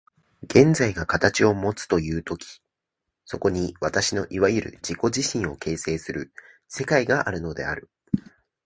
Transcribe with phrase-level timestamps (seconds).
[0.41, 2.63] 現在が形をもつという時、
[3.23, 6.33] そこに私のいわゆる自己自身を形成する
[6.67, 7.87] 世界があるのである。